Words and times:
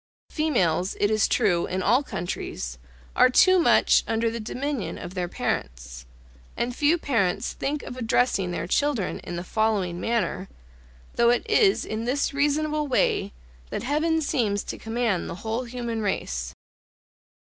Females, 0.31 0.95
it 0.99 1.11
is 1.11 1.27
true, 1.27 1.67
in 1.67 1.83
all 1.83 2.01
countries, 2.01 2.79
are 3.15 3.29
too 3.29 3.59
much 3.59 4.03
under 4.07 4.31
the 4.31 4.39
dominion 4.39 4.97
of 4.97 5.13
their 5.13 5.27
parents; 5.27 6.07
and 6.57 6.75
few 6.75 6.97
parents 6.97 7.53
think 7.53 7.83
of 7.83 7.95
addressing 7.95 8.49
their 8.49 8.65
children 8.65 9.19
in 9.19 9.35
the 9.35 9.43
following 9.43 9.99
manner, 9.99 10.49
though 11.17 11.29
it 11.29 11.47
is 11.47 11.85
in 11.85 12.05
this 12.05 12.33
reasonable 12.33 12.87
way 12.87 13.31
that 13.69 13.83
Heaven 13.83 14.21
seems 14.23 14.63
to 14.63 14.79
command 14.79 15.29
the 15.29 15.35
whole 15.45 15.65
human 15.65 16.01
race. 16.01 16.55